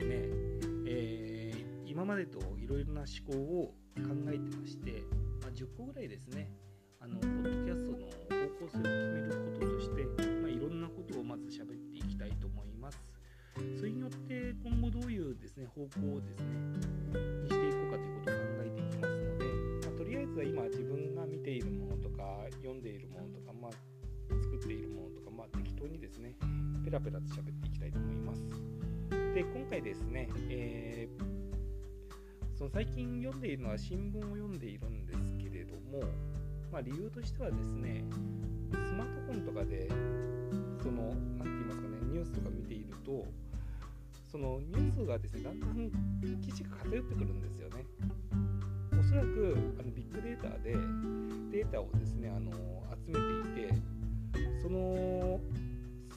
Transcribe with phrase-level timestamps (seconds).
[0.00, 1.52] え、
[1.86, 5.02] 今までといろいろな思考を考えてまして、
[5.42, 6.50] まあ、10個ぐらいですね
[7.00, 8.06] あのポッドキャストの方
[8.64, 10.04] 向性を決めることとして、
[10.40, 12.98] まあ、いろんなことをまず喋っていきたいと思います。
[13.76, 16.46] それによって今後どういうですね方向をですね
[17.42, 19.44] にしていこうかということを考えていきますので、
[19.86, 22.22] まあ、とりあえずは今自分が見ているものとか
[22.62, 23.72] 読んでいるものとか、まあ、
[24.42, 26.34] 作っているものとか、まあ、適当にですね
[26.84, 28.71] ペラペラと喋っていきたいと思います。
[29.34, 31.42] で今回ですね、えー
[32.62, 36.06] その最近読んでいるのは新聞を読んでいるんですけれども、
[36.70, 38.04] まあ、理由としてはですね
[38.70, 39.88] スマートフォンとかで
[40.80, 43.26] その何て言いますかねニュースとか見ていると
[44.30, 45.90] そのニュースがですねだんだん
[46.40, 47.84] 記事が偏ってくるんですよね。
[48.96, 50.76] おそらくあのビッグデータで
[51.50, 52.52] データをですねあの
[52.94, 53.18] 集め
[53.56, 53.74] ていて
[54.62, 55.31] その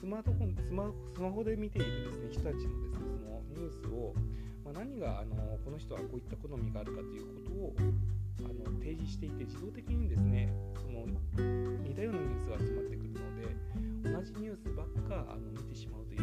[0.06, 4.14] スマートフォンスマスマホで見ているですね人たちのですねそのニュースを
[4.62, 7.74] まあ、何があのこの人はこういった好みがあるかということを
[8.46, 11.10] あの提示していて自動的にですねその
[11.82, 13.50] 似たようなニュースが集まってくるので
[14.06, 16.22] 同じニュースばっかあの見てしまうとい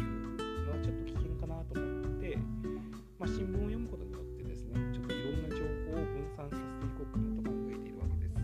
[0.64, 2.40] のはちょっと危険かなと思って、
[3.20, 5.60] まあ、新聞を読むことによってですねちょっといろんな情
[5.92, 8.40] 報を分散させていこうかなと考えているわけです。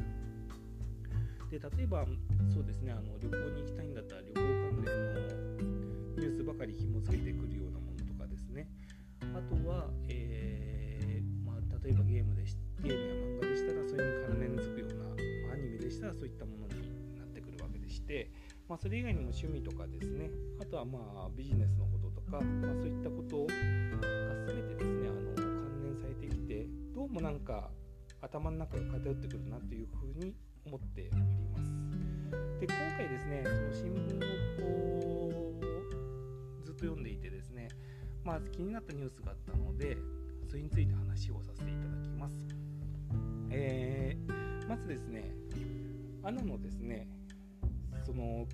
[1.48, 2.04] で例えば
[2.52, 4.59] そうですねあの旅行に行きたいんだったら旅行
[6.60, 8.68] かり紐付けてくるようなものとかですね
[9.32, 12.44] あとは、えー、まあ、例えばゲームで
[12.84, 18.30] ゲームや漫画でしたらそれに関連づくような、まあ、アニメでしたらそういったものになってくるわけでして、
[18.68, 20.28] まあ、それ以外にも趣味とかですね
[20.60, 23.56] あとはまあビジネスのこととか、まあ、そういったことが
[24.44, 27.70] 全てですねあの関連されてきてどうもなんか
[28.20, 30.36] 頭の中が偏ってくるなというふうに
[30.66, 31.22] 思っており
[31.56, 31.80] ます。
[32.60, 34.59] で今回ですねその新聞
[36.80, 37.68] と読んでいてですね
[38.24, 39.96] まあ、気になったニュースがあったので
[40.48, 42.36] それについて話をさせていただきます、
[43.50, 45.32] えー、まずですね
[46.22, 47.08] アナのですね
[48.04, 48.46] その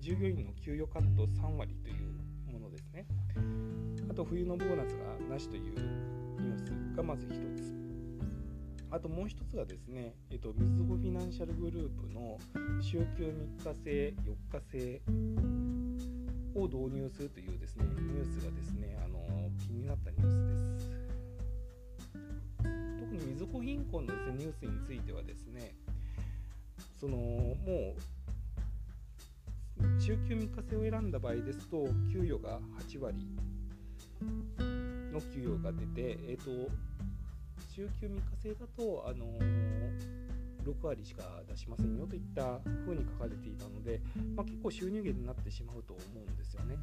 [0.00, 3.06] 従業員の給与カット3割というものですね。
[4.10, 5.74] あと冬のボーナスがなしという
[6.40, 7.74] ニュースがまず1つ。
[8.90, 12.38] あともう1つがですね、えっと、みずほフィナンシャルグループの
[12.80, 15.02] 週休3日制、4日制
[16.62, 19.18] を導入するというですねニュースがですねあの
[19.58, 20.90] 気になったニュースです。
[23.00, 25.74] 特にみずほ銀行のです、ね、ニュースについてはですね
[27.00, 27.96] そのもう
[30.00, 33.26] 週休3日制を選んだ場合ですと給与が8割
[35.12, 36.70] の給与が出て、えーと、
[37.74, 40.17] 週休3日制だとあのー
[40.68, 44.00] 6割しか出しませんよといった風に書かれていたので、
[44.36, 46.76] まあ、結構収入源になってしまうと思うんですよね。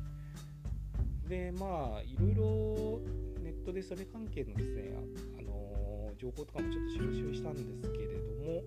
[1.27, 3.01] でまあいろいろ
[3.41, 4.93] ネットでそれ関係のですね
[5.39, 8.61] あの情報とかもちょっと収集したんですけれども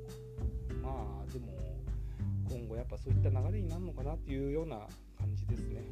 [0.83, 1.47] まあでも
[2.51, 4.79] 今後やっぱそういった流れになるのかなっていうような
[5.19, 5.85] 感じですね。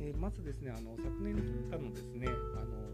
[0.00, 2.84] えー、まずですねあの昨年のですねあの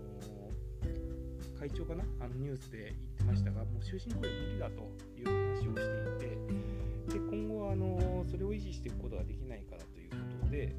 [1.59, 2.05] 会長かな？
[2.21, 10.75] あのニュースで言ましたがもう終身雇用無理だという話をしていてで今後あのそれを維持していくことができないからということで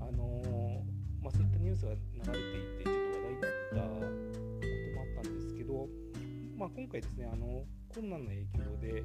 [0.00, 0.82] あの、
[1.22, 5.86] まあ、そういったニュースが流れていてちょっと話題になったこともあったんですけど、
[6.56, 7.46] まあ、今回ですねあの
[7.88, 9.04] コロナの影響で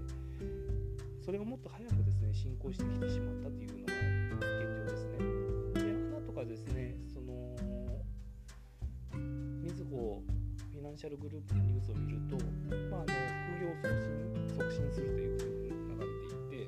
[1.26, 3.89] それがもっと早くですね進行してきてしまったというの
[11.00, 12.36] シャルグループのニュースを見ると、
[12.92, 13.16] まあ、あの
[13.56, 14.12] 副業を促進
[14.52, 16.68] 促進するというふうに流れて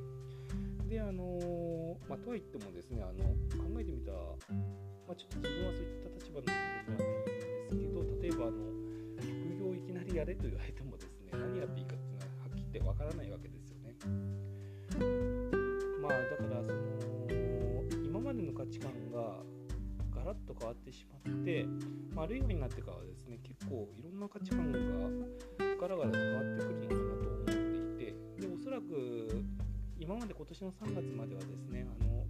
[0.87, 3.27] いてであの、まあ、とはいってもですねあの
[3.59, 4.23] 考えてみたら、
[5.03, 8.71] まあ、ちょっと自分はそういった立場の人間ではないんですけど例えばあの
[9.19, 13.99] 副業をいきなりやれと言われてもですね何やっていいかっていうのははっきり言ってわからないわけですよね。
[15.99, 16.79] まあだからその
[17.99, 19.43] 今までの価値観が
[20.15, 21.67] ガラッと変わってしまって、
[22.21, 24.77] あ、るいはになってからですね結構いろんな価値観が
[25.81, 29.41] ガラガラと変わってくるのかなと思っていてでおそらく
[29.97, 32.25] 今まで今年の3月まではですねあの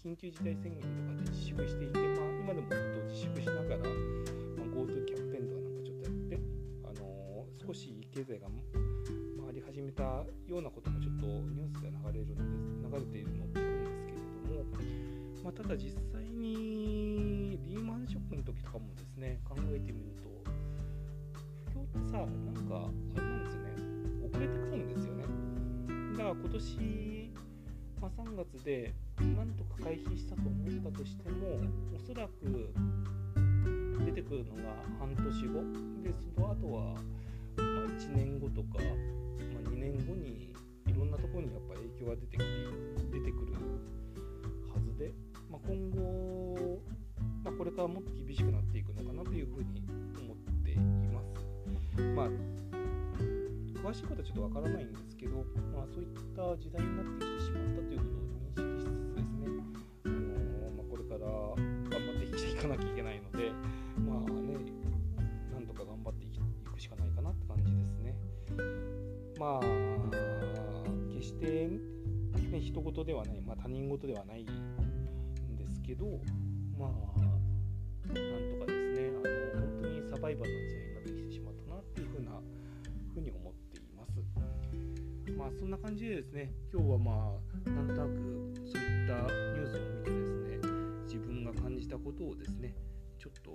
[0.00, 3.84] 緊急事態宣言とかで自粛していて、まあ、今でもずっと自粛しながら、
[4.56, 6.40] ま、GoTo キャンペーンとかなんかちょっとやって、
[6.84, 10.02] あの少し経済が回り始めた
[10.46, 14.64] ようなこともちょっとニュースで流れるので流れているのを聞くんですけれども、
[15.44, 17.05] まあ、ただ実際に
[19.16, 20.28] ですね考えてみると
[21.72, 23.72] 不況ってさなんかあれなんですよね。
[24.28, 25.24] 遅れてくるんですよね。
[26.12, 27.30] だから今年、
[28.00, 31.60] まあ、3月でなんとか回避したと思ったとしても
[31.94, 32.72] おそらく
[34.04, 35.62] 出てくるのが半年後。
[36.02, 38.84] でその後は、まあ、1年後とか、ま
[39.64, 40.52] あ、2年後に
[40.86, 42.44] いろんなところにやっぱ影響が出てきて
[43.12, 43.54] 出てくる
[44.72, 45.12] はずで、
[45.50, 46.80] まあ、今後、
[47.44, 48.75] まあ、これからもっと厳しくなって
[52.16, 52.28] まあ
[53.86, 58.04] 詳しいことはちょっとわからないんですけど、まあ、そういった時代になってきてしまったというこ
[58.56, 59.46] とを認識しつつですね、
[60.02, 63.52] あのまあ、これから頑張って生きていかなきゃいけないので、
[64.00, 64.58] まあね、
[65.52, 66.28] なんとか頑張ってい
[66.72, 68.16] くしかないかなって感じですね。
[69.38, 69.66] まあ、
[71.14, 74.46] 決して、ね、人事ではない、まあ、他人事ではないん
[75.54, 76.06] ですけど、
[76.76, 77.36] まあ、なん
[78.08, 80.95] とかですね、あの本当にサバイバルの時代に
[85.46, 87.12] まあそんな感じでですね、今日はま
[87.66, 90.58] あなんとなくそういったニュースを見てですね、
[91.04, 92.74] 自分が感じたことをですね、
[93.16, 93.50] ちょっと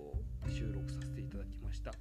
[0.49, 1.91] 収録させていただきました。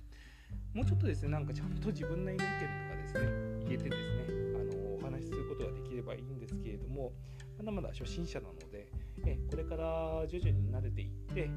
[0.74, 3.20] もうちょっとですね、なんかちゃんと自分なりの意見とかですね、
[3.66, 7.10] 言えてですね、あのお話しすることができればいいんですけれども、
[7.58, 8.86] まだまだ初心者なので、
[9.26, 11.50] えこれから徐々に慣れていって、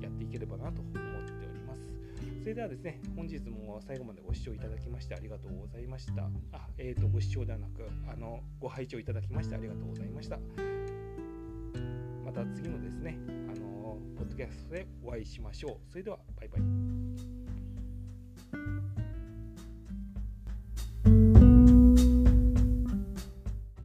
[0.00, 1.15] やっていければなと思っております。
[2.46, 6.30] それではですね、本日も最後までご視聴いただきましてありがとうございました。
[6.52, 10.38] あ、えーと、ご視聴ではなく、あの、ご拝聴いただきましてありがとうございました。
[12.24, 13.18] また次のですね、
[13.52, 15.90] あの、ポッドキャストでお会いしましょう。
[15.90, 17.15] それでは、バイバイ。